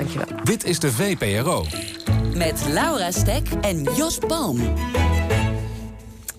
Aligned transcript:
Dankjewel. 0.00 0.44
Dit 0.44 0.64
is 0.64 0.78
de 0.78 0.92
VPRO. 0.92 1.64
Met 2.34 2.66
Laura 2.68 3.10
Stek 3.10 3.48
en 3.60 3.82
Jos 3.82 4.18
Palm. 4.18 4.58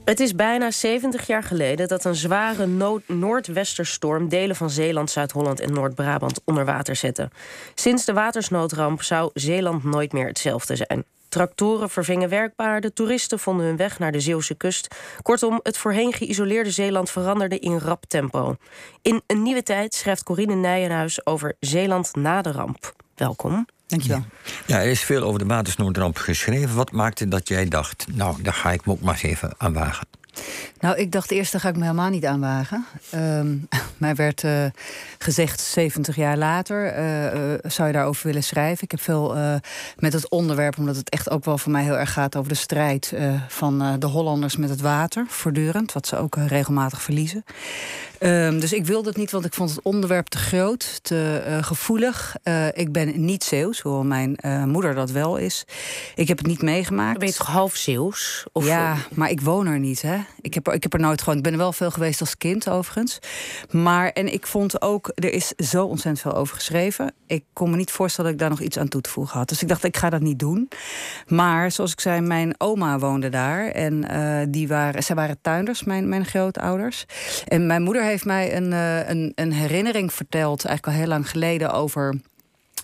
Het 0.05 0.19
is 0.19 0.35
bijna 0.35 0.71
70 0.71 1.27
jaar 1.27 1.43
geleden 1.43 1.87
dat 1.87 2.05
een 2.05 2.15
zware 2.15 2.67
noordwesterstorm 3.07 4.29
delen 4.29 4.55
van 4.55 4.69
Zeeland, 4.69 5.11
Zuid-Holland 5.11 5.59
en 5.59 5.73
Noord-Brabant 5.73 6.41
onder 6.45 6.65
water 6.65 6.95
zette. 6.95 7.29
Sinds 7.75 8.05
de 8.05 8.13
watersnoodramp 8.13 9.01
zou 9.01 9.29
Zeeland 9.33 9.83
nooit 9.83 10.13
meer 10.13 10.27
hetzelfde 10.27 10.75
zijn. 10.75 11.03
Tractoren 11.29 11.89
vervingen 11.89 12.29
werkpaarden, 12.29 12.93
toeristen 12.93 13.39
vonden 13.39 13.65
hun 13.65 13.77
weg 13.77 13.99
naar 13.99 14.11
de 14.11 14.19
Zeeuwse 14.19 14.55
kust. 14.55 14.95
Kortom, 15.21 15.59
het 15.63 15.77
voorheen 15.77 16.13
geïsoleerde 16.13 16.71
Zeeland 16.71 17.09
veranderde 17.09 17.59
in 17.59 17.77
rap 17.77 18.05
tempo. 18.05 18.55
In 19.01 19.21
een 19.27 19.41
nieuwe 19.41 19.63
tijd 19.63 19.93
schrijft 19.93 20.23
Corine 20.23 20.55
Nijenhuis 20.55 21.25
over 21.25 21.55
Zeeland 21.59 22.15
na 22.15 22.41
de 22.41 22.51
ramp. 22.51 22.93
Welkom. 23.21 23.65
Dankjewel. 23.87 24.25
Ja, 24.65 24.79
er 24.79 24.89
is 24.89 25.01
veel 25.01 25.21
over 25.21 25.39
de 25.39 25.45
watersnoodramp 25.45 26.17
geschreven. 26.17 26.75
Wat 26.75 26.91
maakte 26.91 27.27
dat 27.27 27.47
jij 27.47 27.67
dacht, 27.67 28.05
nou, 28.13 28.41
daar 28.41 28.53
ga 28.53 28.71
ik 28.71 28.85
me 28.85 28.91
ook 28.91 29.01
maar 29.01 29.13
eens 29.13 29.23
even 29.23 29.53
aan 29.57 29.73
wagen? 29.73 30.07
Nou, 30.79 30.97
ik 30.97 31.11
dacht 31.11 31.31
eerst, 31.31 31.51
daar 31.51 31.61
ga 31.61 31.69
ik 31.69 31.75
me 31.75 31.81
helemaal 31.81 32.09
niet 32.09 32.25
aan 32.25 32.39
wagen. 32.39 32.85
Ehm, 33.09 33.55
mij 33.97 34.15
werd 34.15 34.43
uh, 34.43 34.65
gezegd, 35.17 35.59
70 35.59 36.15
jaar 36.15 36.37
later, 36.37 36.97
uh, 36.97 37.23
uh, 37.23 37.59
zou 37.63 37.87
je 37.87 37.93
daarover 37.93 38.27
willen 38.27 38.43
schrijven? 38.43 38.83
Ik 38.83 38.91
heb 38.91 39.01
veel 39.01 39.35
met 39.97 40.13
het 40.13 40.29
onderwerp, 40.29 40.77
omdat 40.77 40.95
het 40.95 41.09
echt 41.09 41.29
ook 41.29 41.45
wel 41.45 41.57
voor 41.57 41.71
mij 41.71 41.83
heel 41.83 41.97
erg 41.97 42.13
gaat 42.13 42.35
over 42.35 42.49
de 42.49 42.57
strijd 42.57 43.13
van 43.47 43.99
de 43.99 44.07
Hollanders 44.07 44.55
met 44.55 44.69
het 44.69 44.81
water, 44.81 45.25
voortdurend, 45.27 45.93
wat 45.93 46.07
ze 46.07 46.17
ook 46.17 46.35
regelmatig 46.35 47.01
verliezen. 47.01 47.43
Um, 48.23 48.59
dus 48.59 48.73
ik 48.73 48.85
wilde 48.85 49.09
het 49.09 49.17
niet, 49.17 49.31
want 49.31 49.45
ik 49.45 49.53
vond 49.53 49.69
het 49.69 49.81
onderwerp 49.81 50.27
te 50.27 50.37
groot, 50.37 51.03
te 51.03 51.43
uh, 51.47 51.63
gevoelig. 51.63 52.35
Uh, 52.43 52.67
ik 52.67 52.91
ben 52.91 53.25
niet 53.25 53.43
Zeeuws, 53.43 53.79
hoewel 53.79 54.03
mijn 54.03 54.37
uh, 54.45 54.63
moeder 54.63 54.95
dat 54.95 55.11
wel 55.11 55.37
is. 55.37 55.65
Ik 56.15 56.27
heb 56.27 56.37
het 56.37 56.47
niet 56.47 56.61
meegemaakt. 56.61 57.19
Ben 57.19 57.27
je 57.27 57.33
toch 57.33 57.47
half 57.47 57.75
Zeeuws? 57.75 58.45
Of 58.51 58.65
ja, 58.65 58.95
maar 59.13 59.29
ik 59.29 59.41
woon 59.41 59.67
er 59.67 59.79
niet. 59.79 60.01
Hè? 60.01 60.17
Ik, 60.41 60.53
heb, 60.53 60.67
ik 60.67 60.83
heb 60.83 60.93
er 60.93 60.99
nooit 60.99 61.21
gewoon. 61.21 61.37
Ik 61.37 61.43
ben 61.43 61.51
er 61.51 61.57
wel 61.57 61.73
veel 61.73 61.91
geweest 61.91 62.19
als 62.19 62.37
kind, 62.37 62.69
overigens. 62.69 63.19
Maar 63.69 64.09
en 64.09 64.33
ik 64.33 64.47
vond 64.47 64.81
ook, 64.81 65.11
er 65.15 65.33
is 65.33 65.47
zo 65.47 65.85
ontzettend 65.85 66.21
veel 66.21 66.35
over 66.35 66.55
geschreven. 66.55 67.13
Ik 67.27 67.43
kon 67.53 67.69
me 67.69 67.75
niet 67.75 67.91
voorstellen 67.91 68.31
dat 68.31 68.39
ik 68.39 68.47
daar 68.47 68.57
nog 68.57 68.67
iets 68.67 68.77
aan 68.77 68.87
toe 68.87 69.01
te 69.01 69.09
voegen 69.09 69.37
had. 69.37 69.49
Dus 69.49 69.61
ik 69.61 69.67
dacht, 69.67 69.83
ik 69.83 69.97
ga 69.97 70.09
dat 70.09 70.21
niet 70.21 70.39
doen. 70.39 70.69
Maar 71.27 71.71
zoals 71.71 71.91
ik 71.91 71.99
zei, 71.99 72.21
mijn 72.21 72.55
oma 72.57 72.99
woonde 72.99 73.29
daar. 73.29 73.67
En 73.67 74.05
die 74.51 74.67
waren, 74.67 75.03
zij 75.03 75.15
waren 75.15 75.37
tuinders, 75.41 75.83
mijn, 75.83 76.09
mijn 76.09 76.25
grootouders. 76.25 77.05
En 77.47 77.67
mijn 77.67 77.81
moeder 77.81 78.09
heeft 78.11 78.25
mij 78.25 78.55
een, 78.55 78.71
uh, 78.71 79.09
een, 79.09 79.31
een 79.35 79.53
herinnering 79.53 80.13
verteld, 80.13 80.65
eigenlijk 80.65 80.97
al 80.97 81.03
heel 81.03 81.11
lang 81.11 81.29
geleden, 81.29 81.73
over 81.73 82.15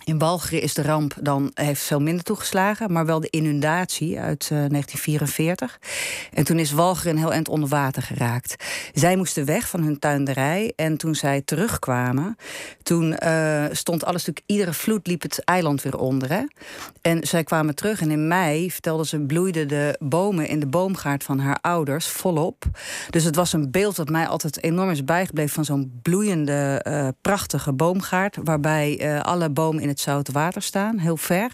in 0.08 0.18
Walcheren 0.18 0.62
is 0.62 0.74
de 0.74 0.82
ramp 0.82 1.14
dan 1.20 1.50
heeft 1.54 1.82
veel 1.82 2.00
minder 2.00 2.24
toegeslagen, 2.24 2.92
maar 2.92 3.06
wel 3.06 3.20
de 3.20 3.30
inundatie 3.30 4.20
uit 4.20 4.42
uh, 4.42 4.48
1944. 4.48 5.78
En 6.32 6.44
toen 6.44 6.58
is 6.58 6.72
Walcheren 6.72 7.16
heel 7.16 7.32
eind 7.32 7.48
onder 7.48 7.68
water 7.68 8.02
geraakt. 8.02 8.64
Zij 8.94 9.16
moesten 9.16 9.44
weg 9.44 9.68
van 9.68 9.82
hun 9.82 9.98
tuinderij 9.98 10.72
en 10.76 10.96
toen 10.96 11.14
zij 11.14 11.42
terugkwamen, 11.44 12.36
toen 12.82 13.16
uh, 13.24 13.64
stond 13.70 14.04
alles 14.04 14.26
natuurlijk, 14.26 14.46
iedere 14.46 14.72
vloed 14.72 15.06
liep 15.06 15.22
het 15.22 15.44
eiland 15.44 15.82
weer 15.82 15.98
onder. 15.98 16.28
Hè? 16.28 16.42
En 17.00 17.26
zij 17.26 17.44
kwamen 17.44 17.74
terug 17.74 18.00
en 18.00 18.10
in 18.10 18.28
mei 18.28 18.70
vertelde 18.70 19.06
ze 19.06 19.20
bloeiden 19.20 19.68
de 19.68 19.96
bomen 19.98 20.48
in 20.48 20.60
de 20.60 20.66
boomgaard 20.66 21.24
van 21.24 21.38
haar 21.38 21.58
ouders 21.60 22.06
volop. 22.06 22.64
Dus 23.10 23.24
het 23.24 23.36
was 23.36 23.52
een 23.52 23.70
beeld 23.70 23.96
dat 23.96 24.08
mij 24.08 24.26
altijd 24.26 24.62
enorm 24.62 24.90
is 24.90 25.04
bijgebleven 25.04 25.54
van 25.54 25.64
zo'n 25.64 25.98
bloeiende, 26.02 26.84
uh, 26.88 27.08
prachtige 27.20 27.72
boomgaard, 27.72 28.38
waarbij 28.44 29.22
alle 29.22 29.50
bomen 29.50 29.82
in 29.82 29.88
het 29.88 29.97
zoute 30.00 30.32
water 30.32 30.62
staan, 30.62 30.98
heel 30.98 31.16
ver. 31.16 31.50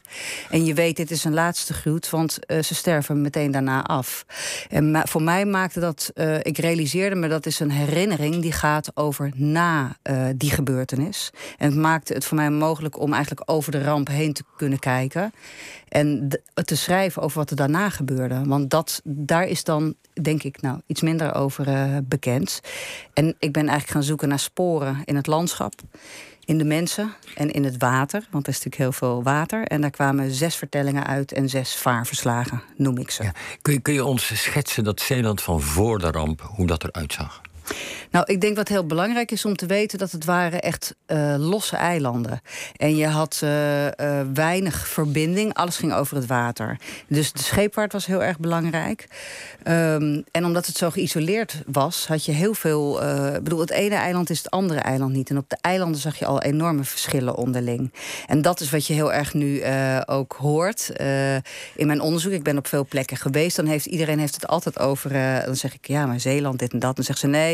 En 0.50 0.64
je 0.64 0.74
weet, 0.74 0.96
dit 0.96 1.10
is 1.10 1.24
een 1.24 1.34
laatste 1.34 1.74
groet, 1.74 2.10
want 2.10 2.38
uh, 2.46 2.62
ze 2.62 2.74
sterven 2.74 3.20
meteen 3.20 3.50
daarna 3.50 3.84
af. 3.84 4.26
En 4.68 5.02
voor 5.08 5.22
mij 5.22 5.44
maakte 5.44 5.80
dat, 5.80 6.10
uh, 6.14 6.38
ik 6.38 6.58
realiseerde 6.58 7.16
me 7.16 7.28
dat 7.28 7.46
is 7.46 7.60
een 7.60 7.70
herinnering 7.70 8.42
die 8.42 8.52
gaat 8.52 8.90
over 8.94 9.30
na 9.34 9.96
uh, 10.02 10.26
die 10.36 10.50
gebeurtenis. 10.50 11.30
En 11.58 11.70
het 11.70 11.78
maakte 11.78 12.14
het 12.14 12.24
voor 12.24 12.36
mij 12.36 12.50
mogelijk 12.50 13.00
om 13.00 13.12
eigenlijk 13.12 13.50
over 13.50 13.72
de 13.72 13.82
ramp 13.82 14.08
heen 14.08 14.32
te 14.32 14.44
kunnen 14.56 14.78
kijken. 14.78 15.32
En 15.88 16.28
te 16.64 16.76
schrijven 16.76 17.22
over 17.22 17.38
wat 17.38 17.50
er 17.50 17.56
daarna 17.56 17.90
gebeurde. 17.90 18.44
Want 18.44 18.70
dat, 18.70 19.00
daar 19.04 19.46
is 19.46 19.64
dan, 19.64 19.94
denk 20.22 20.42
ik, 20.42 20.60
nou, 20.60 20.80
iets 20.86 21.00
minder 21.00 21.34
over 21.34 21.66
bekend. 22.04 22.60
En 23.12 23.26
ik 23.38 23.52
ben 23.52 23.62
eigenlijk 23.62 23.90
gaan 23.90 24.02
zoeken 24.02 24.28
naar 24.28 24.38
sporen 24.38 25.02
in 25.04 25.16
het 25.16 25.26
landschap 25.26 25.74
in 26.44 26.58
de 26.58 26.64
mensen 26.64 27.14
en 27.34 27.50
in 27.50 27.64
het 27.64 27.76
water. 27.78 28.26
Want 28.30 28.46
er 28.46 28.52
is 28.52 28.64
natuurlijk 28.64 28.82
heel 28.82 28.92
veel 28.92 29.22
water. 29.22 29.64
En 29.64 29.80
daar 29.80 29.90
kwamen 29.90 30.30
zes 30.30 30.56
vertellingen 30.56 31.06
uit 31.06 31.32
en 31.32 31.48
zes 31.48 31.76
vaarverslagen, 31.76 32.62
noem 32.76 32.98
ik 32.98 33.10
ze. 33.10 33.22
Ja. 33.22 33.32
Kun, 33.62 33.72
je, 33.72 33.80
kun 33.80 33.94
je 33.94 34.04
ons 34.04 34.42
schetsen 34.42 34.84
dat 34.84 35.00
Zeeland 35.00 35.42
van 35.42 35.60
voor 35.60 35.98
de 35.98 36.10
ramp, 36.10 36.50
hoe 36.54 36.66
dat 36.66 36.84
eruit 36.84 37.12
zag? 37.12 37.40
Nou, 38.10 38.24
ik 38.32 38.40
denk 38.40 38.56
wat 38.56 38.68
heel 38.68 38.86
belangrijk 38.86 39.30
is 39.30 39.44
om 39.44 39.56
te 39.56 39.66
weten 39.66 39.98
dat 39.98 40.10
het 40.10 40.24
waren 40.24 40.62
echt 40.62 40.94
uh, 41.06 41.34
losse 41.38 41.76
eilanden. 41.76 42.40
En 42.76 42.96
je 42.96 43.06
had 43.06 43.40
uh, 43.44 43.84
uh, 43.84 43.90
weinig 44.34 44.88
verbinding, 44.88 45.54
alles 45.54 45.76
ging 45.76 45.94
over 45.94 46.16
het 46.16 46.26
water. 46.26 46.78
Dus 47.08 47.32
de 47.32 47.42
scheepvaart 47.42 47.92
was 47.92 48.06
heel 48.06 48.22
erg 48.22 48.38
belangrijk. 48.38 49.06
Um, 49.64 50.24
en 50.30 50.44
omdat 50.44 50.66
het 50.66 50.76
zo 50.76 50.90
geïsoleerd 50.90 51.62
was, 51.66 52.06
had 52.06 52.24
je 52.24 52.32
heel 52.32 52.54
veel. 52.54 53.02
Ik 53.34 53.42
bedoel, 53.42 53.60
het 53.60 53.70
ene 53.70 53.94
eiland 53.94 54.30
is 54.30 54.38
het 54.38 54.50
andere 54.50 54.80
eiland 54.80 55.12
niet. 55.12 55.30
En 55.30 55.38
op 55.38 55.48
de 55.48 55.58
eilanden 55.60 56.00
zag 56.00 56.18
je 56.18 56.26
al 56.26 56.42
enorme 56.42 56.84
verschillen 56.84 57.36
onderling. 57.36 57.92
En 58.26 58.42
dat 58.42 58.60
is 58.60 58.70
wat 58.70 58.86
je 58.86 58.94
heel 58.94 59.12
erg 59.12 59.34
nu 59.34 59.62
ook 60.06 60.36
hoort. 60.38 60.92
in 61.74 61.86
mijn 61.86 62.00
onderzoek, 62.00 62.32
ik 62.32 62.42
ben 62.42 62.58
op 62.58 62.66
veel 62.66 62.86
plekken 62.86 63.16
geweest, 63.16 63.56
dan 63.56 63.66
heeft 63.66 63.86
iedereen 63.86 64.18
heeft 64.18 64.34
het 64.34 64.46
altijd 64.46 64.78
over. 64.78 65.12
dan 65.44 65.56
zeg 65.56 65.74
ik 65.74 65.86
ja, 65.86 66.06
maar 66.06 66.20
Zeeland, 66.20 66.58
dit 66.58 66.72
en 66.72 66.78
dat. 66.78 66.96
Dan 66.96 67.04
zegt 67.04 67.18
ze 67.18 67.26
nee. 67.26 67.53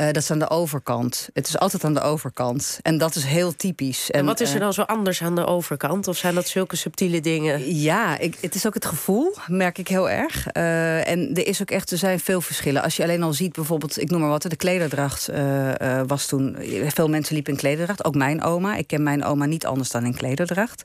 Uh, 0.00 0.06
dat 0.06 0.16
is 0.16 0.30
aan 0.30 0.38
de 0.38 0.50
overkant. 0.50 1.28
Het 1.32 1.48
is 1.48 1.58
altijd 1.58 1.84
aan 1.84 1.94
de 1.94 2.00
overkant. 2.00 2.78
En 2.82 2.98
dat 2.98 3.14
is 3.14 3.24
heel 3.24 3.56
typisch. 3.56 4.10
En, 4.10 4.20
en 4.20 4.26
wat 4.26 4.40
is 4.40 4.54
er 4.54 4.60
dan 4.60 4.72
zo 4.72 4.82
anders 4.82 5.22
aan 5.22 5.34
de 5.34 5.46
overkant? 5.46 6.08
Of 6.08 6.16
zijn 6.16 6.34
dat 6.34 6.48
zulke 6.48 6.76
subtiele 6.76 7.20
dingen? 7.20 7.80
Ja, 7.80 8.18
ik, 8.18 8.36
het 8.40 8.54
is 8.54 8.66
ook 8.66 8.74
het 8.74 8.84
gevoel, 8.84 9.34
merk 9.46 9.78
ik 9.78 9.88
heel 9.88 10.10
erg. 10.10 10.46
Uh, 10.56 11.08
en 11.08 11.34
er 11.34 11.46
is 11.46 11.60
ook 11.60 11.70
echt, 11.70 11.90
er 11.90 11.98
zijn 11.98 12.20
veel 12.20 12.40
verschillen. 12.40 12.82
Als 12.82 12.96
je 12.96 13.02
alleen 13.02 13.22
al 13.22 13.32
ziet, 13.32 13.52
bijvoorbeeld, 13.52 14.00
ik 14.00 14.10
noem 14.10 14.20
maar 14.20 14.28
wat, 14.28 14.42
de 14.42 14.56
klederdracht 14.56 15.30
uh, 15.30 16.00
was 16.06 16.26
toen. 16.26 16.56
Veel 16.86 17.08
mensen 17.08 17.34
liepen 17.34 17.52
in 17.52 17.58
klederdracht. 17.58 18.04
Ook 18.04 18.14
mijn 18.14 18.42
oma. 18.42 18.76
Ik 18.76 18.86
ken 18.86 19.02
mijn 19.02 19.24
oma 19.24 19.46
niet 19.46 19.66
anders 19.66 19.90
dan 19.90 20.04
in 20.04 20.14
klederdracht. 20.14 20.82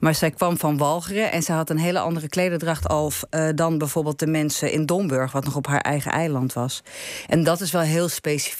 Maar 0.00 0.14
zij 0.14 0.30
kwam 0.30 0.58
van 0.58 0.76
Walcheren 0.76 1.32
en 1.32 1.42
ze 1.42 1.52
had 1.52 1.70
een 1.70 1.78
hele 1.78 1.98
andere 1.98 2.28
klederdracht 2.28 2.88
al 2.88 3.12
dan 3.54 3.78
bijvoorbeeld 3.78 4.18
de 4.18 4.26
mensen 4.26 4.72
in 4.72 4.86
Domburg, 4.86 5.32
wat 5.32 5.44
nog 5.44 5.56
op 5.56 5.66
haar 5.66 5.80
eigen 5.80 6.12
eiland 6.12 6.52
was. 6.52 6.82
En 7.26 7.44
dat 7.44 7.60
is 7.60 7.70
wel 7.70 7.82
heel 7.82 8.08
specifiek 8.08 8.56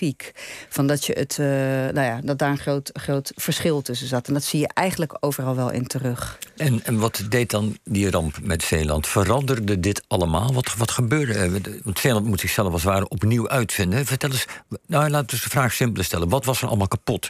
van 0.69 0.87
dat, 0.87 1.05
je 1.05 1.13
het, 1.13 1.37
uh, 1.41 1.47
nou 1.47 2.01
ja, 2.01 2.21
dat 2.23 2.39
daar 2.39 2.51
een 2.51 2.59
groot, 2.59 2.91
groot 2.93 3.33
verschil 3.35 3.83
tussen 3.83 4.07
zat. 4.07 4.29
En 4.29 4.35
dat 4.35 4.45
zie 4.45 4.61
je 4.61 4.69
eigenlijk 4.75 5.17
overal 5.21 5.57
wel 5.57 5.71
in 5.71 5.87
terug. 5.87 6.39
En, 6.57 6.85
en 6.85 6.99
wat 6.99 7.23
deed 7.29 7.51
dan 7.51 7.79
die 7.85 8.11
ramp 8.11 8.39
met 8.43 8.63
Zeeland? 8.63 9.07
Veranderde 9.07 9.81
dit 9.81 10.03
allemaal? 10.07 10.53
Wat, 10.53 10.77
wat 10.77 10.91
gebeurde? 10.91 11.61
Want 11.85 11.99
Zeeland 11.99 12.27
moet 12.27 12.41
zichzelf 12.41 12.73
als 12.73 12.83
het 12.83 12.93
ware 12.93 13.09
opnieuw 13.09 13.49
uitvinden. 13.49 14.07
Vertel 14.07 14.31
eens, 14.31 14.47
nou, 14.87 15.11
laten 15.11 15.37
we 15.37 15.43
de 15.43 15.51
vraag 15.51 15.73
simpel 15.73 16.03
stellen. 16.03 16.29
Wat 16.29 16.45
was 16.45 16.63
er 16.63 16.69
allemaal 16.69 16.89
kapot? 16.89 17.29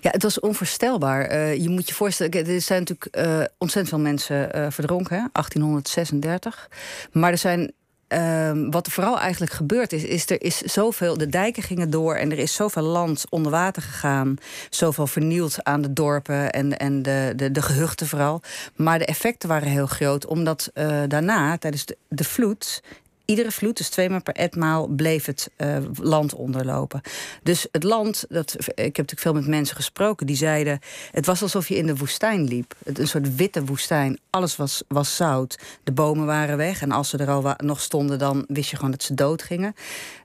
Ja, 0.00 0.10
het 0.10 0.22
was 0.22 0.40
onvoorstelbaar. 0.40 1.32
Uh, 1.32 1.56
je 1.56 1.68
moet 1.68 1.88
je 1.88 1.94
voorstellen, 1.94 2.46
er 2.46 2.60
zijn 2.60 2.78
natuurlijk 2.78 3.16
uh, 3.16 3.44
ontzettend 3.58 3.88
veel 3.88 4.04
mensen 4.04 4.72
verdronken, 4.72 5.16
hè? 5.16 5.24
1836. 5.32 6.68
Maar 7.12 7.30
er 7.30 7.38
zijn 7.38 7.72
Um, 8.12 8.70
wat 8.70 8.86
er 8.86 8.92
vooral 8.92 9.18
eigenlijk 9.18 9.52
gebeurd 9.52 9.92
is, 9.92 10.04
is 10.04 10.30
er 10.30 10.42
is 10.42 10.58
zoveel. 10.58 11.18
De 11.18 11.26
dijken 11.26 11.62
gingen 11.62 11.90
door 11.90 12.14
en 12.14 12.30
er 12.30 12.38
is 12.38 12.54
zoveel 12.54 12.82
land 12.82 13.24
onder 13.28 13.52
water 13.52 13.82
gegaan. 13.82 14.36
Zoveel 14.70 15.06
vernield 15.06 15.64
aan 15.64 15.82
de 15.82 15.92
dorpen 15.92 16.50
en, 16.50 16.76
en 16.78 17.02
de, 17.02 17.32
de, 17.36 17.50
de 17.50 17.62
gehuchten 17.62 18.06
vooral. 18.06 18.40
Maar 18.76 18.98
de 18.98 19.04
effecten 19.04 19.48
waren 19.48 19.68
heel 19.68 19.86
groot, 19.86 20.26
omdat 20.26 20.70
uh, 20.74 21.02
daarna, 21.08 21.58
tijdens 21.58 21.84
de, 21.84 21.96
de 22.08 22.24
vloed, 22.24 22.82
iedere 23.24 23.50
vloed, 23.50 23.76
dus 23.76 23.88
twee 23.88 24.08
maal 24.08 24.22
per 24.22 24.34
etmaal, 24.34 24.86
bleef 24.86 25.24
het 25.24 25.50
uh, 25.56 25.76
land 26.00 26.34
onderlopen. 26.34 27.00
Dus 27.42 27.66
het 27.70 27.82
land, 27.82 28.24
dat, 28.28 28.54
ik 28.58 28.66
heb 28.76 28.96
natuurlijk 28.96 29.20
veel 29.20 29.32
met 29.32 29.46
mensen 29.46 29.76
gesproken, 29.76 30.26
die 30.26 30.36
zeiden: 30.36 30.78
het 31.10 31.26
was 31.26 31.42
alsof 31.42 31.68
je 31.68 31.76
in 31.76 31.86
de 31.86 31.96
woestijn 31.96 32.44
liep. 32.44 32.74
Een 32.84 33.08
soort 33.08 33.36
witte 33.36 33.64
woestijn. 33.64 34.18
Alles 34.30 34.56
was, 34.56 34.82
was 34.88 35.16
zout. 35.16 35.58
De 35.84 35.92
bomen 35.92 36.26
waren 36.26 36.56
weg. 36.56 36.82
En 36.82 36.90
als 36.90 37.08
ze 37.08 37.18
er 37.18 37.30
al 37.30 37.54
nog 37.56 37.80
stonden, 37.80 38.18
dan 38.18 38.44
wist 38.48 38.70
je 38.70 38.76
gewoon 38.76 38.90
dat 38.90 39.02
ze 39.02 39.14
dood 39.14 39.42
gingen. 39.42 39.74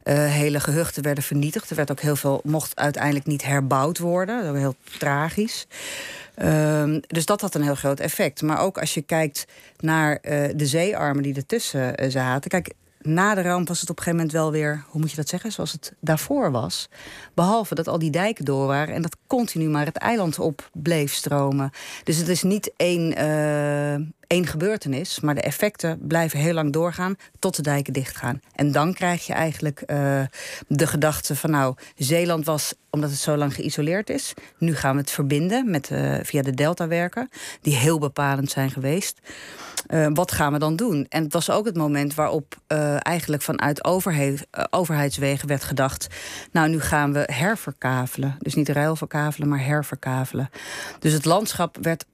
Uh, 0.07 0.13
hele 0.13 0.59
gehuchten 0.59 1.03
werden 1.03 1.23
vernietigd. 1.23 1.69
Er 1.69 1.75
werd 1.75 1.91
ook 1.91 1.99
heel 1.99 2.15
veel, 2.15 2.41
mocht 2.43 2.75
uiteindelijk 2.75 3.25
niet 3.25 3.43
herbouwd 3.43 3.97
worden. 3.97 4.43
Dat 4.43 4.51
was 4.51 4.61
heel 4.61 4.75
tragisch. 4.97 5.67
Um, 6.43 7.01
dus 7.07 7.25
dat 7.25 7.41
had 7.41 7.55
een 7.55 7.63
heel 7.63 7.75
groot 7.75 7.99
effect. 7.99 8.41
Maar 8.41 8.59
ook 8.59 8.77
als 8.77 8.93
je 8.93 9.01
kijkt 9.01 9.45
naar 9.79 10.11
uh, 10.11 10.43
de 10.55 10.65
zeearmen 10.65 11.23
die 11.23 11.35
ertussen 11.35 12.03
uh, 12.03 12.09
zaten. 12.09 12.49
Kijk, 12.49 12.73
na 13.07 13.35
de 13.35 13.41
ramp 13.41 13.67
was 13.67 13.81
het 13.81 13.89
op 13.89 13.97
een 13.97 14.03
gegeven 14.03 14.25
moment 14.25 14.43
wel 14.43 14.51
weer, 14.51 14.83
hoe 14.87 15.01
moet 15.01 15.09
je 15.09 15.15
dat 15.15 15.29
zeggen, 15.29 15.51
zoals 15.51 15.71
het 15.71 15.93
daarvoor 15.99 16.51
was. 16.51 16.89
Behalve 17.33 17.75
dat 17.75 17.87
al 17.87 17.99
die 17.99 18.11
dijken 18.11 18.45
door 18.45 18.67
waren 18.67 18.95
en 18.95 19.01
dat 19.01 19.17
continu 19.27 19.69
maar 19.69 19.85
het 19.85 19.97
eiland 19.97 20.39
op 20.39 20.69
bleef 20.73 21.13
stromen. 21.13 21.71
Dus 22.03 22.17
het 22.17 22.27
is 22.27 22.43
niet 22.43 22.71
één, 22.75 23.19
uh, 23.19 23.93
één 24.27 24.45
gebeurtenis, 24.45 25.19
maar 25.19 25.35
de 25.35 25.41
effecten 25.41 25.99
blijven 26.07 26.39
heel 26.39 26.53
lang 26.53 26.73
doorgaan 26.73 27.15
tot 27.39 27.55
de 27.55 27.61
dijken 27.61 27.93
dichtgaan. 27.93 28.39
En 28.55 28.71
dan 28.71 28.93
krijg 28.93 29.25
je 29.25 29.33
eigenlijk 29.33 29.83
uh, 29.85 30.21
de 30.67 30.87
gedachte 30.87 31.35
van 31.35 31.51
nou, 31.51 31.75
Zeeland 31.95 32.45
was, 32.45 32.73
omdat 32.89 33.09
het 33.09 33.19
zo 33.19 33.37
lang 33.37 33.53
geïsoleerd 33.53 34.09
is, 34.09 34.33
nu 34.57 34.75
gaan 34.75 34.93
we 34.93 35.01
het 35.01 35.11
verbinden 35.11 35.69
met, 35.69 35.89
uh, 35.89 36.15
via 36.23 36.41
de 36.41 36.53
deltawerken, 36.53 37.29
die 37.61 37.75
heel 37.75 37.99
bepalend 37.99 38.51
zijn 38.51 38.71
geweest. 38.71 39.19
Wat 40.13 40.31
gaan 40.31 40.53
we 40.53 40.59
dan 40.59 40.75
doen? 40.75 41.05
En 41.09 41.23
het 41.23 41.33
was 41.33 41.49
ook 41.49 41.65
het 41.65 41.75
moment 41.75 42.15
waarop 42.15 42.55
eigenlijk 42.97 43.41
vanuit 43.41 43.85
uh, 43.85 44.35
overheidswegen 44.69 45.47
werd 45.47 45.63
gedacht... 45.63 46.07
nou, 46.51 46.69
nu 46.69 46.79
gaan 46.79 47.13
we 47.13 47.29
herverkavelen. 47.31 48.35
Dus 48.39 48.55
niet 48.55 48.69
ruilverkavelen, 48.69 49.49
maar 49.49 49.65
herverkavelen. 49.65 50.49
Dus 50.99 51.13
het 51.13 51.25
landschap 51.25 51.77
werd, 51.81 52.05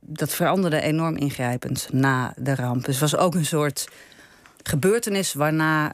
dat 0.00 0.34
veranderde 0.34 0.80
enorm 0.80 1.16
ingrijpend 1.16 1.88
na 1.92 2.34
de 2.36 2.54
ramp. 2.54 2.84
Dus 2.84 3.00
het 3.00 3.10
was 3.10 3.20
ook 3.20 3.34
een 3.34 3.46
soort 3.46 3.88
gebeurtenis 4.62 5.34
waarna 5.34 5.92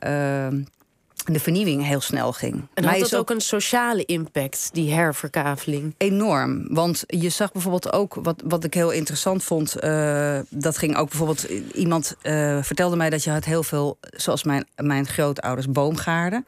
de 1.24 1.40
vernieuwing 1.40 1.86
heel 1.86 2.00
snel 2.00 2.32
ging. 2.32 2.66
En 2.74 2.84
had 2.84 2.98
dat 2.98 3.16
ook 3.16 3.30
een 3.30 3.40
sociale 3.40 4.04
impact, 4.04 4.68
die 4.72 4.92
herverkaveling? 4.92 5.94
Enorm. 5.96 6.74
Want 6.74 7.04
je 7.06 7.28
zag 7.28 7.52
bijvoorbeeld 7.52 7.92
ook, 7.92 8.14
wat, 8.14 8.42
wat 8.44 8.64
ik 8.64 8.74
heel 8.74 8.90
interessant 8.90 9.44
vond... 9.44 9.84
Uh, 9.84 10.38
dat 10.48 10.78
ging 10.78 10.96
ook 10.96 11.08
bijvoorbeeld... 11.08 11.42
Iemand 11.74 12.16
uh, 12.22 12.62
vertelde 12.62 12.96
mij 12.96 13.10
dat 13.10 13.24
je 13.24 13.30
had 13.30 13.44
heel 13.44 13.62
veel, 13.62 13.98
zoals 14.00 14.44
mijn, 14.44 14.66
mijn 14.76 15.06
grootouders, 15.06 15.68
boomgaarden. 15.70 16.46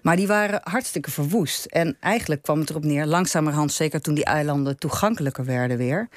Maar 0.00 0.16
die 0.16 0.26
waren 0.26 0.60
hartstikke 0.64 1.10
verwoest. 1.10 1.64
En 1.64 1.96
eigenlijk 2.00 2.42
kwam 2.42 2.60
het 2.60 2.70
erop 2.70 2.84
neer, 2.84 3.06
langzamerhand, 3.06 3.72
zeker 3.72 4.00
toen 4.00 4.14
die 4.14 4.24
eilanden 4.24 4.78
toegankelijker 4.78 5.44
werden 5.44 5.76
weer, 5.76 6.08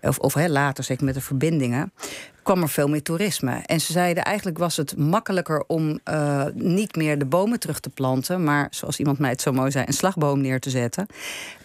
of, 0.00 0.18
of 0.18 0.34
hè, 0.34 0.48
later, 0.48 0.84
zeker 0.84 1.04
met 1.04 1.14
de 1.14 1.20
verbindingen, 1.20 1.92
kwam 2.42 2.62
er 2.62 2.68
veel 2.68 2.88
meer 2.88 3.02
toerisme. 3.02 3.62
En 3.66 3.80
ze 3.80 3.92
zeiden 3.92 4.24
eigenlijk 4.24 4.58
was 4.58 4.76
het 4.76 4.96
makkelijker 4.96 5.64
om 5.66 6.00
uh, 6.10 6.44
niet 6.54 6.96
meer 6.96 7.18
de 7.18 7.24
bomen 7.24 7.60
terug 7.60 7.80
te 7.80 7.90
planten, 7.90 8.44
maar 8.44 8.66
zoals 8.70 8.98
iemand 8.98 9.18
mij 9.18 9.30
het 9.30 9.40
zo 9.40 9.52
mooi 9.52 9.70
zei, 9.70 9.84
een 9.86 9.92
slagboom 9.92 10.40
neer 10.40 10.60
te 10.60 10.70
zetten. 10.70 11.06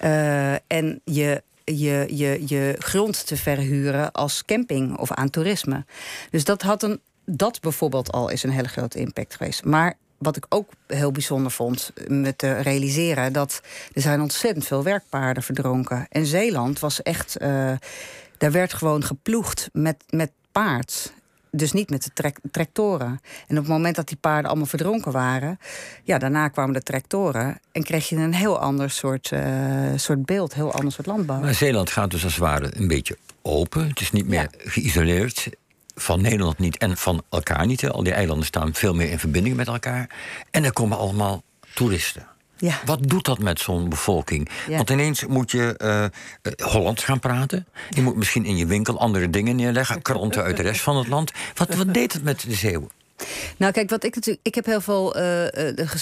Uh, 0.03 0.51
en 0.53 1.01
je 1.03 1.43
je, 1.73 2.05
je, 2.09 2.43
je 2.45 2.75
grond 2.79 3.27
te 3.27 3.37
verhuren 3.37 4.11
als 4.11 4.45
camping 4.45 4.97
of 4.97 5.11
aan 5.11 5.29
toerisme. 5.29 5.85
Dus 6.29 6.43
dat 6.43 6.61
had 6.61 6.83
een. 6.83 6.99
Dat 7.25 7.61
bijvoorbeeld 7.61 8.11
al 8.11 8.29
is 8.29 8.43
een 8.43 8.49
hele 8.49 8.67
grote 8.67 8.99
impact 8.99 9.35
geweest. 9.35 9.63
Maar 9.65 9.97
wat 10.17 10.35
ik 10.35 10.45
ook 10.49 10.69
heel 10.87 11.11
bijzonder 11.11 11.51
vond 11.51 11.91
me 12.07 12.35
te 12.35 12.61
realiseren... 12.61 13.33
dat 13.33 13.61
er 13.93 14.01
zijn 14.01 14.21
ontzettend 14.21 14.65
veel 14.65 14.83
werkpaarden 14.83 15.43
verdronken. 15.43 16.05
En 16.09 16.25
Zeeland 16.25 16.79
was 16.79 17.01
echt... 17.01 17.41
Uh, 17.41 17.71
daar 18.37 18.51
werd 18.51 18.73
gewoon 18.73 19.03
geploegd 19.03 19.69
met, 19.73 20.03
met 20.09 20.31
paard. 20.57 21.13
Dus 21.51 21.71
niet 21.71 21.89
met 21.89 22.03
de 22.03 22.09
trek, 22.13 22.39
tractoren. 22.51 23.19
En 23.47 23.57
op 23.57 23.63
het 23.63 23.67
moment 23.67 23.95
dat 23.95 24.07
die 24.07 24.17
paarden 24.17 24.49
allemaal 24.49 24.67
verdronken 24.67 25.11
waren... 25.11 25.59
ja, 26.03 26.17
daarna 26.17 26.47
kwamen 26.47 26.73
de 26.73 26.81
tractoren... 26.81 27.59
en 27.71 27.83
kreeg 27.83 28.09
je 28.09 28.15
een 28.15 28.33
heel 28.33 28.59
ander 28.59 28.89
soort, 28.89 29.31
uh, 29.33 29.41
soort 29.95 30.25
beeld, 30.25 30.53
heel 30.53 30.71
ander 30.71 30.91
soort 30.91 31.07
landbouw. 31.07 31.39
Maar 31.39 31.53
Zeeland 31.53 31.89
gaat 31.89 32.11
dus 32.11 32.23
als 32.23 32.33
het 32.33 32.41
ware 32.41 32.71
een 32.75 32.87
beetje 32.87 33.17
open. 33.41 33.87
Het 33.87 33.99
is 33.99 34.11
niet 34.11 34.27
meer 34.27 34.41
ja. 34.41 34.49
geïsoleerd 34.57 35.49
van 35.95 36.21
Nederland 36.21 36.57
niet 36.57 36.77
en 36.77 36.97
van 36.97 37.23
elkaar 37.29 37.65
niet. 37.65 37.89
Al 37.89 38.03
die 38.03 38.13
eilanden 38.13 38.45
staan 38.45 38.73
veel 38.73 38.93
meer 38.93 39.09
in 39.09 39.19
verbinding 39.19 39.55
met 39.55 39.67
elkaar. 39.67 40.09
En 40.51 40.63
er 40.63 40.73
komen 40.73 40.97
allemaal 40.97 41.43
toeristen. 41.73 42.27
Ja. 42.57 42.79
Wat 42.85 42.99
doet 43.09 43.25
dat 43.25 43.39
met 43.39 43.59
zo'n 43.59 43.89
bevolking? 43.89 44.49
Ja. 44.67 44.75
Want 44.75 44.89
ineens 44.89 45.25
moet 45.25 45.51
je 45.51 45.75
uh, 45.77 46.67
Hollands 46.67 47.03
gaan 47.03 47.19
praten. 47.19 47.67
Je 47.89 48.01
moet 48.01 48.15
misschien 48.15 48.45
in 48.45 48.57
je 48.57 48.65
winkel 48.65 48.99
andere 48.99 49.29
dingen 49.29 49.55
neerleggen. 49.55 50.01
Kranten 50.01 50.43
uit 50.43 50.57
de 50.57 50.63
rest 50.63 50.81
van 50.81 50.97
het 50.97 51.07
land. 51.07 51.31
Wat, 51.55 51.75
wat 51.75 51.93
deed 51.93 52.13
het 52.13 52.23
met 52.23 52.41
de 52.41 52.53
Zeeuwen? 52.53 52.89
Nou, 53.57 53.71
kijk, 53.71 53.89
wat 53.89 54.03
ik 54.03 54.15
natuurlijk. 54.15 54.47
Ik 54.47 54.55
heb 54.55 54.65
heel 54.65 54.81
veel 54.81 55.17
uh, 55.17 55.45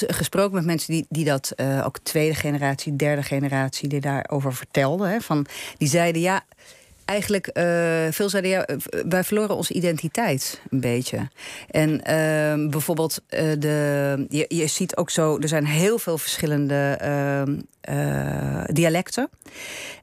gesproken 0.07 0.55
met 0.55 0.65
mensen 0.65 0.93
die, 0.93 1.05
die 1.09 1.25
dat 1.25 1.53
uh, 1.55 1.85
ook 1.85 1.97
tweede 2.03 2.35
generatie, 2.35 2.95
derde 2.95 3.23
generatie, 3.23 3.89
die 3.89 4.01
daarover 4.01 4.53
vertelden. 4.53 5.09
Hè, 5.09 5.21
van, 5.21 5.45
die 5.77 5.87
zeiden 5.87 6.21
ja 6.21 6.43
eigenlijk 7.05 7.49
uh, 7.53 7.63
veel 8.11 8.29
zeiden 8.29 8.51
ja, 8.51 8.65
wij 9.07 9.23
verloren 9.23 9.55
onze 9.55 9.73
identiteit 9.73 10.61
een 10.69 10.79
beetje. 10.79 11.29
En 11.69 11.91
uh, 11.91 12.69
bijvoorbeeld, 12.69 13.21
uh, 13.29 13.39
de, 13.59 14.25
je, 14.29 14.45
je 14.47 14.67
ziet 14.67 14.95
ook 14.95 15.09
zo, 15.09 15.39
er 15.39 15.47
zijn 15.47 15.65
heel 15.65 15.99
veel 15.99 16.17
verschillende 16.17 16.97
uh, 17.89 18.63
dialecten. 18.65 19.29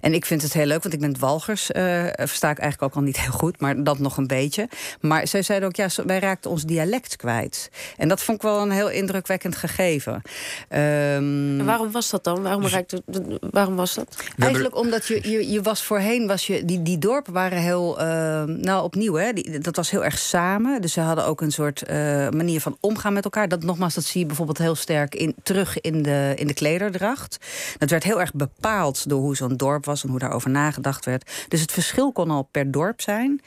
En 0.00 0.14
ik 0.14 0.25
vind 0.25 0.43
het 0.43 0.52
heel 0.52 0.66
leuk, 0.66 0.82
want 0.82 0.94
ik 0.94 1.00
ben 1.00 1.19
Walgers, 1.19 1.66
versta 2.14 2.50
ik 2.50 2.58
eigenlijk 2.58 2.82
ook 2.82 2.94
al 2.94 3.00
niet 3.02 3.20
heel 3.20 3.32
goed, 3.32 3.60
maar 3.60 3.84
dat 3.84 3.98
nog 3.98 4.16
een 4.16 4.26
beetje. 4.26 4.69
Maar 5.00 5.26
zij 5.26 5.43
zeiden 5.43 5.69
ook, 5.69 5.76
ja, 5.76 5.88
wij 6.06 6.19
raakten 6.19 6.50
ons 6.50 6.64
dialect 6.64 7.16
kwijt. 7.16 7.70
En 7.96 8.08
dat 8.08 8.22
vond 8.22 8.37
ik 8.37 8.43
wel 8.43 8.60
een 8.62 8.70
heel 8.70 8.90
indrukwekkend 8.90 9.56
gegeven. 9.56 10.12
Um, 10.12 10.20
en 10.69 11.64
waarom 11.64 11.90
was 11.90 12.10
dat 12.10 12.25
dan? 12.25 12.43
Waarom, 12.43 12.62
dus, 12.62 12.72
raakte, 12.72 13.02
waarom 13.50 13.76
was 13.76 13.94
dat? 13.94 14.16
Eigenlijk 14.38 14.76
omdat 14.76 15.06
je, 15.06 15.31
je, 15.31 15.50
je 15.50 15.62
was 15.62 15.82
voorheen, 15.82 16.26
was 16.26 16.46
je, 16.46 16.64
die, 16.64 16.92
die 16.93 17.00
dorpen 17.00 17.33
waren 17.33 17.59
heel, 17.59 18.00
uh, 18.00 18.05
nou 18.44 18.83
opnieuw, 18.83 19.15
hè, 19.15 19.33
dat 19.61 19.77
was 19.77 19.91
heel 19.91 20.05
erg 20.05 20.19
samen. 20.19 20.81
Dus 20.81 20.93
ze 20.93 21.00
hadden 21.00 21.27
ook 21.27 21.41
een 21.41 21.53
soort 21.53 21.83
uh, 21.91 21.97
manier 22.29 22.61
van 22.61 22.77
omgaan 22.81 23.12
met 23.12 23.25
elkaar. 23.25 23.49
Dat 23.49 23.62
nogmaals, 23.62 23.94
dat 23.94 24.05
zie 24.05 24.21
je 24.21 24.27
bijvoorbeeld 24.27 24.59
heel 24.59 24.75
sterk 24.75 25.15
in, 25.15 25.35
terug 25.43 25.81
in 25.81 26.03
de, 26.03 26.33
in 26.37 26.47
de 26.47 26.55
klederdracht. 26.55 27.39
Dat 27.79 27.91
werd 27.91 28.03
heel 28.03 28.21
erg 28.21 28.33
bepaald 28.33 29.09
door 29.09 29.21
hoe 29.21 29.37
zo'n 29.37 29.56
dorp 29.56 29.85
was 29.85 30.03
en 30.03 30.09
hoe 30.09 30.19
daarover 30.19 30.50
nagedacht 30.50 31.05
werd. 31.05 31.47
Dus 31.49 31.61
het 31.61 31.73
verschil 31.73 32.12
kon 32.12 32.31
al 32.31 32.49
per 32.50 32.71
dorp 32.71 33.00
zijn. 33.00 33.41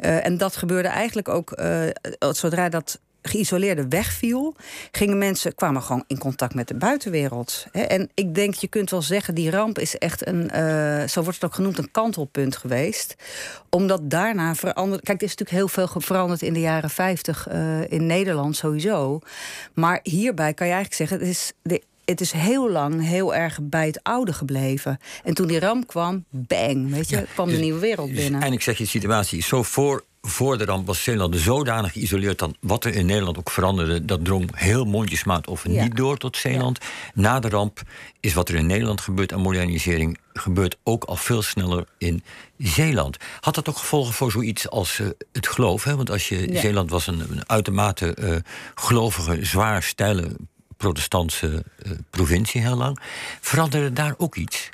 Uh, 0.00 0.26
en 0.26 0.38
dat 0.38 0.56
gebeurde 0.56 0.88
eigenlijk 0.88 1.28
ook 1.28 1.60
zodra 2.18 2.68
dat 2.68 3.00
geïsoleerde 3.22 3.88
wegviel, 3.88 4.54
gingen 4.90 5.18
mensen, 5.18 5.54
kwamen 5.54 5.82
gewoon 5.82 6.04
in 6.06 6.18
contact 6.18 6.54
met 6.54 6.68
de 6.68 6.74
buitenwereld. 6.74 7.66
En 7.72 8.10
ik 8.14 8.34
denk, 8.34 8.54
je 8.54 8.68
kunt 8.68 8.90
wel 8.90 9.02
zeggen, 9.02 9.34
die 9.34 9.50
ramp 9.50 9.78
is 9.78 9.98
echt 9.98 10.26
een, 10.26 10.50
uh, 10.54 11.08
zo 11.08 11.22
wordt 11.22 11.40
het 11.40 11.44
ook 11.44 11.54
genoemd, 11.54 11.78
een 11.78 11.90
kantelpunt 11.90 12.56
geweest. 12.56 13.14
Omdat 13.68 14.10
daarna 14.10 14.54
veranderd. 14.54 15.02
Kijk, 15.02 15.18
er 15.18 15.26
is 15.26 15.36
natuurlijk 15.36 15.74
heel 15.74 15.86
veel 15.86 16.00
veranderd 16.00 16.42
in 16.42 16.52
de 16.52 16.60
jaren 16.60 16.90
50 16.90 17.48
uh, 17.48 17.92
in 17.92 18.06
Nederland 18.06 18.56
sowieso. 18.56 19.20
Maar 19.74 20.00
hierbij 20.02 20.54
kan 20.54 20.66
je 20.66 20.72
eigenlijk 20.72 21.10
zeggen, 21.10 21.26
het 21.26 21.36
is 21.36 21.52
de 21.62 21.82
het 22.10 22.20
is 22.20 22.32
heel 22.32 22.70
lang 22.70 23.06
heel 23.06 23.34
erg 23.34 23.58
bij 23.62 23.86
het 23.86 24.02
oude 24.02 24.32
gebleven. 24.32 24.98
En 25.24 25.34
toen 25.34 25.46
die 25.46 25.60
ramp 25.60 25.86
kwam, 25.86 26.24
bang, 26.30 26.90
weet 26.90 27.08
je, 27.08 27.16
ja, 27.16 27.24
kwam 27.32 27.46
dus, 27.46 27.56
de 27.56 27.62
nieuwe 27.62 27.80
wereld 27.80 28.08
dus 28.08 28.16
binnen. 28.16 28.32
Eindelijk 28.32 28.62
zeg 28.62 28.78
je, 28.78 28.84
de 28.84 28.90
situatie 28.90 29.38
is 29.38 29.46
zo 29.46 29.62
voor 29.62 30.04
voor 30.20 30.58
de 30.58 30.64
ramp 30.64 30.86
was 30.86 31.02
Zeeland 31.02 31.36
zodanig 31.36 31.92
geïsoleerd 31.92 32.38
dat 32.38 32.56
wat 32.60 32.84
er 32.84 32.94
in 32.94 33.06
Nederland 33.06 33.38
ook 33.38 33.50
veranderde, 33.50 34.04
dat 34.04 34.24
drong 34.24 34.50
heel 34.54 34.84
mondjesmaat 34.84 35.48
of 35.48 35.64
ja. 35.68 35.82
niet 35.82 35.96
door 35.96 36.16
tot 36.16 36.36
Zeeland. 36.36 36.78
Ja. 36.82 36.88
Na 37.14 37.40
de 37.40 37.48
ramp 37.48 37.82
is 38.20 38.34
wat 38.34 38.48
er 38.48 38.54
in 38.54 38.66
Nederland 38.66 39.00
gebeurt 39.00 39.32
aan 39.32 39.40
modernisering, 39.40 40.18
gebeurt 40.32 40.76
ook 40.82 41.04
al 41.04 41.16
veel 41.16 41.42
sneller 41.42 41.84
in 41.98 42.24
Zeeland. 42.58 43.16
Had 43.40 43.54
dat 43.54 43.68
ook 43.68 43.78
gevolgen 43.78 44.14
voor 44.14 44.30
zoiets 44.30 44.70
als 44.70 44.98
uh, 44.98 45.08
het 45.32 45.48
geloof? 45.48 45.84
Hè? 45.84 45.96
Want 45.96 46.10
als 46.10 46.28
je 46.28 46.52
ja. 46.52 46.60
Zeeland 46.60 46.90
was 46.90 47.06
een, 47.06 47.20
een 47.20 47.48
uitermate 47.48 48.16
uh, 48.20 48.36
gelovige, 48.74 49.44
zwaar 49.44 49.82
steile 49.82 50.36
protestantse 50.76 51.64
uh, 51.86 51.92
provincie 52.10 52.60
heel 52.60 52.76
lang. 52.76 52.98
Veranderde 53.40 53.92
daar 53.92 54.14
ook 54.18 54.36
iets? 54.36 54.70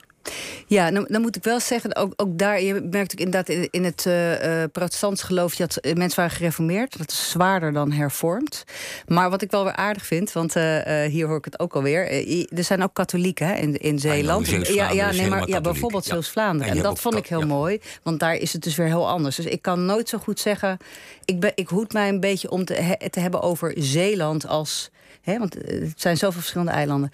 Ja, 0.66 0.90
dan, 0.90 1.06
dan, 1.08 1.20
moet 1.20 1.36
ik 1.36 1.44
wel 1.44 1.60
zeggen, 1.60 1.96
ook, 1.96 2.12
ook 2.16 2.38
daar, 2.38 2.62
je 2.62 2.74
merkt 2.90 3.12
ook 3.12 3.18
inderdaad 3.18 3.48
in, 3.48 3.68
in 3.70 3.84
het 3.84 4.04
uh, 4.08 4.62
protestants 4.72 5.22
geloof 5.22 5.54
je 5.54 5.66
dat 5.66 5.96
mensen 5.96 6.20
waren 6.20 6.36
gereformeerd. 6.36 6.98
Dat 6.98 7.10
is 7.10 7.30
zwaarder 7.30 7.72
dan 7.72 7.92
hervormd. 7.92 8.64
Maar 9.06 9.30
wat 9.30 9.42
ik 9.42 9.50
wel 9.50 9.64
weer 9.64 9.76
aardig 9.76 10.06
vind, 10.06 10.32
want 10.32 10.56
uh, 10.56 11.02
hier 11.02 11.26
hoor 11.26 11.36
ik 11.36 11.44
het 11.44 11.58
ook 11.58 11.74
alweer. 11.74 12.10
er 12.56 12.64
zijn 12.64 12.82
ook 12.82 12.94
katholieken 12.94 13.46
hè, 13.46 13.54
in, 13.54 13.76
in 13.76 13.98
Zeeland. 13.98 14.52
Ah, 14.52 14.64
ja, 14.64 14.90
ja, 14.90 15.12
nee, 15.12 15.28
maar 15.28 15.48
ja, 15.48 15.60
bijvoorbeeld 15.60 16.04
ja. 16.04 16.12
Zeeuws-Vlaanderen. 16.12 16.70
En, 16.70 16.76
en 16.76 16.82
dat 16.82 17.00
vond 17.00 17.16
ik 17.16 17.26
heel 17.26 17.40
ja. 17.40 17.46
mooi, 17.46 17.80
want 18.02 18.20
daar 18.20 18.34
is 18.34 18.52
het 18.52 18.62
dus 18.62 18.76
weer 18.76 18.86
heel 18.86 19.08
anders. 19.08 19.36
Dus 19.36 19.44
ik 19.44 19.62
kan 19.62 19.84
nooit 19.84 20.08
zo 20.08 20.18
goed 20.18 20.40
zeggen. 20.40 20.78
Ik, 21.24 21.40
ben, 21.40 21.52
ik 21.54 21.68
hoed 21.68 21.92
mij 21.92 22.08
een 22.08 22.20
beetje 22.20 22.50
om 22.50 22.64
te, 22.64 22.74
he, 22.74 23.10
te 23.10 23.20
hebben 23.20 23.42
over 23.42 23.74
Zeeland 23.76 24.46
als. 24.46 24.90
He, 25.20 25.38
want 25.38 25.54
het 25.54 26.00
zijn 26.00 26.16
zoveel 26.16 26.40
verschillende 26.40 26.72
eilanden. 26.72 27.10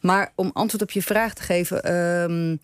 Maar 0.00 0.32
om 0.34 0.50
antwoord 0.52 0.82
op 0.82 0.90
je 0.90 1.02
vraag 1.02 1.34
te 1.34 1.42
geven. 1.42 1.94
Um, 1.94 2.60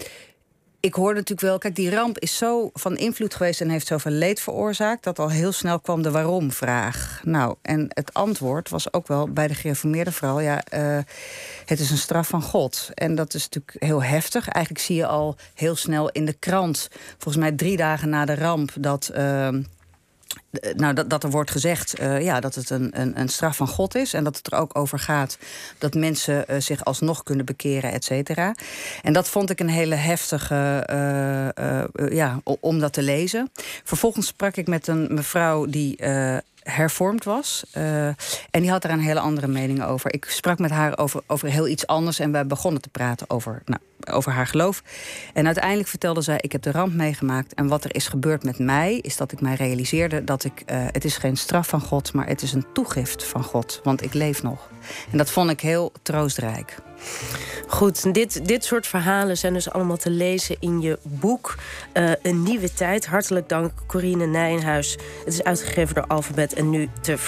ik 0.80 0.94
hoor 0.94 1.14
natuurlijk 1.14 1.40
wel, 1.40 1.58
kijk, 1.58 1.74
die 1.74 1.90
ramp 1.90 2.18
is 2.18 2.36
zo 2.36 2.70
van 2.72 2.96
invloed 2.96 3.34
geweest 3.34 3.60
en 3.60 3.68
heeft 3.68 3.86
zoveel 3.86 4.12
leed 4.12 4.40
veroorzaakt, 4.40 5.04
dat 5.04 5.18
al 5.18 5.30
heel 5.30 5.52
snel 5.52 5.80
kwam 5.80 6.02
de 6.02 6.10
waarom-vraag. 6.10 7.20
Nou, 7.24 7.54
en 7.62 7.86
het 7.88 8.14
antwoord 8.14 8.68
was 8.68 8.92
ook 8.92 9.06
wel 9.06 9.28
bij 9.28 9.46
de 9.46 9.54
gereformeerde 9.54 10.12
vrouw: 10.12 10.40
ja, 10.40 10.62
uh, 10.74 10.98
het 11.64 11.80
is 11.80 11.90
een 11.90 11.98
straf 11.98 12.28
van 12.28 12.42
God. 12.42 12.90
En 12.94 13.14
dat 13.14 13.34
is 13.34 13.42
natuurlijk 13.42 13.76
heel 13.84 14.02
heftig. 14.02 14.48
Eigenlijk 14.48 14.84
zie 14.84 14.96
je 14.96 15.06
al 15.06 15.36
heel 15.54 15.76
snel 15.76 16.10
in 16.10 16.24
de 16.24 16.32
krant, 16.32 16.88
volgens 17.18 17.36
mij 17.44 17.52
drie 17.52 17.76
dagen 17.76 18.08
na 18.08 18.24
de 18.24 18.34
ramp, 18.34 18.70
dat. 18.78 19.10
Uh, 19.16 19.48
nou, 20.76 20.94
dat, 20.94 21.10
dat 21.10 21.24
er 21.24 21.30
wordt 21.30 21.50
gezegd 21.50 22.00
uh, 22.00 22.22
ja, 22.22 22.40
dat 22.40 22.54
het 22.54 22.70
een, 22.70 23.00
een, 23.00 23.20
een, 23.20 23.28
straf 23.28 23.56
van 23.56 23.68
God 23.68 23.94
is. 23.94 24.14
En 24.14 24.24
dat 24.24 24.36
het 24.36 24.52
er 24.52 24.58
ook 24.58 24.78
over 24.78 24.98
gaat 24.98 25.38
dat 25.78 25.94
mensen 25.94 26.44
uh, 26.48 26.60
zich 26.60 26.84
alsnog 26.84 27.22
kunnen 27.22 27.46
bekeren, 27.46 27.92
et 27.92 28.04
cetera. 28.04 28.54
En 29.02 29.12
dat 29.12 29.28
vond 29.28 29.50
ik 29.50 29.60
een 29.60 29.68
hele 29.68 29.94
heftige, 29.94 30.84
ja, 32.10 32.40
om 32.60 32.78
dat 32.78 32.92
te 32.92 33.02
lezen. 33.02 33.50
Vervolgens 33.84 34.26
sprak 34.26 34.56
ik 34.56 34.66
met 34.66 34.86
een 34.86 35.14
mevrouw 35.14 35.66
die 35.66 35.96
hervormd 36.62 37.24
was. 37.24 37.64
Uh, 37.76 38.06
en 38.06 38.16
die 38.50 38.70
had 38.70 38.82
daar 38.82 38.92
een 38.92 39.00
hele 39.00 39.20
andere 39.20 39.46
mening 39.46 39.82
over. 39.82 40.12
Ik 40.12 40.24
sprak 40.24 40.58
met 40.58 40.70
haar 40.70 40.98
over, 40.98 41.20
over 41.26 41.48
heel 41.48 41.68
iets 41.68 41.86
anders 41.86 42.18
en 42.18 42.32
we 42.32 42.44
begonnen 42.44 42.82
te 42.82 42.88
praten 42.88 43.30
over, 43.30 43.62
nou, 43.64 43.80
over 44.10 44.32
haar 44.32 44.46
geloof. 44.46 44.82
En 45.34 45.46
uiteindelijk 45.46 45.88
vertelde 45.88 46.20
zij: 46.20 46.38
Ik 46.40 46.52
heb 46.52 46.62
de 46.62 46.70
ramp 46.70 46.94
meegemaakt. 46.94 47.54
En 47.54 47.68
wat 47.68 47.84
er 47.84 47.94
is 47.94 48.08
gebeurd 48.08 48.44
met 48.44 48.58
mij, 48.58 48.98
is 48.98 49.16
dat 49.16 49.32
ik 49.32 49.40
mij 49.40 49.54
realiseerde 49.54 50.24
dat 50.24 50.44
ik. 50.44 50.62
Uh, 50.66 50.86
het 50.86 51.04
is 51.04 51.16
geen 51.16 51.36
straf 51.36 51.68
van 51.68 51.80
God, 51.80 52.12
maar 52.12 52.26
het 52.26 52.42
is 52.42 52.52
een 52.52 52.66
toegift 52.72 53.24
van 53.24 53.44
God. 53.44 53.80
Want 53.82 54.02
ik 54.02 54.14
leef 54.14 54.42
nog. 54.42 54.68
En 55.10 55.18
dat 55.18 55.30
vond 55.30 55.50
ik 55.50 55.60
heel 55.60 55.92
troostrijk. 56.02 56.76
Goed, 57.66 58.14
dit, 58.14 58.46
dit 58.46 58.64
soort 58.64 58.86
verhalen 58.86 59.36
zijn 59.36 59.52
dus 59.52 59.70
allemaal 59.70 59.96
te 59.96 60.10
lezen 60.10 60.56
in 60.58 60.80
je 60.80 60.98
boek 61.02 61.54
uh, 61.94 62.10
Een 62.22 62.42
Nieuwe 62.42 62.72
Tijd. 62.72 63.06
Hartelijk 63.06 63.48
dank, 63.48 63.72
Corine 63.86 64.26
Nijenhuis. 64.26 64.96
Het 65.24 65.32
is 65.32 65.42
uitgegeven 65.42 65.94
door 65.94 66.06
Alphabet 66.06 66.52
en 66.52 66.70
nu 66.70 66.88
te 67.00 67.18